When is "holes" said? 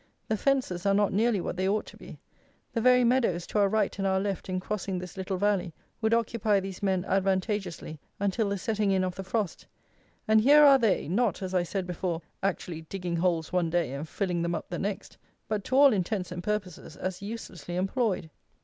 13.17-13.53